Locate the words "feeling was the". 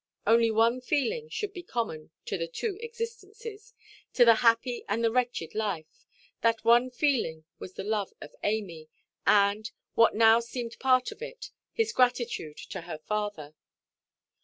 6.89-7.83